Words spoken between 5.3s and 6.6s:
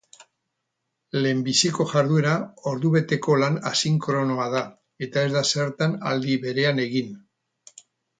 da zertan aldi